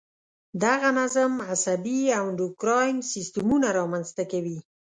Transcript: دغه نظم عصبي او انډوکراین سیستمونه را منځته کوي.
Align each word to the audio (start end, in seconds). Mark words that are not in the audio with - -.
دغه 0.63 0.89
نظم 0.99 1.31
عصبي 1.49 2.01
او 2.17 2.23
انډوکراین 2.31 2.97
سیستمونه 3.13 3.67
را 3.77 3.83
منځته 3.91 4.23
کوي. 4.31 4.57